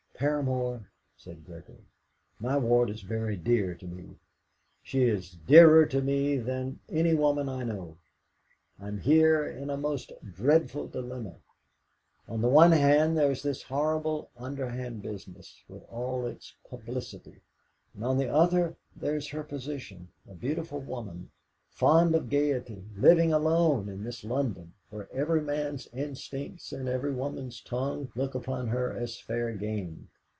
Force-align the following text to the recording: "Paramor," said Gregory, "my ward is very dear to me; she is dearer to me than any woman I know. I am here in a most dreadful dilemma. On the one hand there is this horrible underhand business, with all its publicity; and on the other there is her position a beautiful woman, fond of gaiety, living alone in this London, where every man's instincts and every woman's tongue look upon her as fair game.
"Paramor," 0.21 0.85
said 1.17 1.43
Gregory, 1.47 1.87
"my 2.39 2.55
ward 2.55 2.91
is 2.91 3.01
very 3.01 3.35
dear 3.35 3.73
to 3.73 3.87
me; 3.87 4.19
she 4.83 5.01
is 5.05 5.31
dearer 5.31 5.83
to 5.87 5.99
me 5.99 6.37
than 6.37 6.79
any 6.89 7.15
woman 7.15 7.49
I 7.49 7.63
know. 7.63 7.97
I 8.79 8.87
am 8.87 8.99
here 8.99 9.43
in 9.43 9.71
a 9.71 9.77
most 9.77 10.11
dreadful 10.23 10.87
dilemma. 10.89 11.37
On 12.27 12.39
the 12.39 12.47
one 12.47 12.71
hand 12.71 13.17
there 13.17 13.31
is 13.31 13.41
this 13.41 13.63
horrible 13.63 14.29
underhand 14.37 15.01
business, 15.01 15.63
with 15.67 15.81
all 15.89 16.27
its 16.27 16.53
publicity; 16.69 17.41
and 17.95 18.03
on 18.05 18.19
the 18.19 18.31
other 18.31 18.75
there 18.95 19.15
is 19.15 19.29
her 19.29 19.41
position 19.43 20.09
a 20.29 20.35
beautiful 20.35 20.81
woman, 20.81 21.31
fond 21.71 22.13
of 22.13 22.29
gaiety, 22.29 22.83
living 22.95 23.33
alone 23.33 23.89
in 23.89 24.03
this 24.03 24.23
London, 24.25 24.73
where 24.91 25.07
every 25.13 25.39
man's 25.41 25.87
instincts 25.93 26.73
and 26.73 26.89
every 26.89 27.13
woman's 27.13 27.61
tongue 27.61 28.11
look 28.13 28.35
upon 28.35 28.67
her 28.67 28.91
as 28.93 29.17
fair 29.17 29.53
game. 29.53 30.09